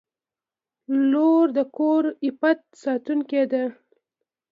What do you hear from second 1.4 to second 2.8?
د کور د عفت